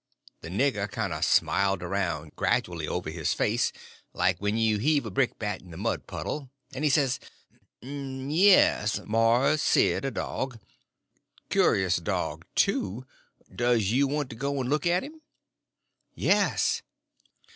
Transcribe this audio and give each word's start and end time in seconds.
The 0.41 0.49
nigger 0.49 0.89
kind 0.89 1.13
of 1.13 1.23
smiled 1.23 1.83
around 1.83 2.35
gradually 2.35 2.87
over 2.87 3.11
his 3.11 3.35
face, 3.35 3.71
like 4.13 4.39
when 4.39 4.57
you 4.57 4.79
heave 4.79 5.05
a 5.05 5.11
brickbat 5.11 5.61
in 5.61 5.71
a 5.75 5.77
mud 5.77 6.07
puddle, 6.07 6.49
and 6.73 6.83
he 6.83 6.89
says: 6.89 7.19
"Yes, 7.83 8.99
Mars 9.05 9.61
Sid, 9.61 10.03
a 10.03 10.09
dog. 10.09 10.59
Cur'us 11.51 11.97
dog, 11.97 12.45
too. 12.55 13.05
Does 13.55 13.91
you 13.91 14.07
want 14.07 14.31
to 14.31 14.35
go 14.35 14.59
en 14.59 14.69
look 14.69 14.87
at 14.87 15.03
'im?" 15.03 15.21
"Yes." 16.15 16.81